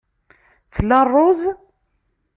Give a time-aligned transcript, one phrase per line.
[0.75, 1.41] Tla ṛṛuz?